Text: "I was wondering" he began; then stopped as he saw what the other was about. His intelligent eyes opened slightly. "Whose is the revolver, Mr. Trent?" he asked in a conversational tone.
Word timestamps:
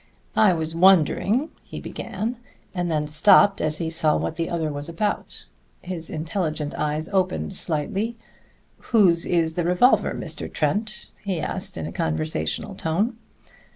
"I 0.35 0.53
was 0.53 0.73
wondering" 0.73 1.51
he 1.63 1.79
began; 1.79 2.37
then 2.73 3.05
stopped 3.05 3.61
as 3.61 3.77
he 3.77 3.91
saw 3.91 4.17
what 4.17 4.35
the 4.35 4.49
other 4.49 4.71
was 4.71 4.89
about. 4.89 5.45
His 5.83 6.09
intelligent 6.09 6.73
eyes 6.73 7.07
opened 7.09 7.55
slightly. 7.55 8.17
"Whose 8.79 9.27
is 9.27 9.53
the 9.53 9.63
revolver, 9.63 10.13
Mr. 10.15 10.51
Trent?" 10.51 11.11
he 11.23 11.39
asked 11.39 11.77
in 11.77 11.85
a 11.85 11.91
conversational 11.91 12.73
tone. 12.73 13.17